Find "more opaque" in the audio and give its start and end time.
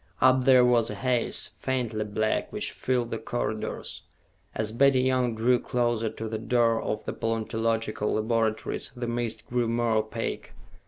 9.67-10.53